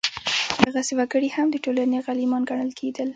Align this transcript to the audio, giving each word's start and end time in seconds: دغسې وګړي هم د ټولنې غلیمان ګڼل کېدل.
دغسې 0.65 0.93
وګړي 0.95 1.29
هم 1.35 1.47
د 1.51 1.55
ټولنې 1.65 1.97
غلیمان 2.05 2.41
ګڼل 2.49 2.71
کېدل. 2.79 3.09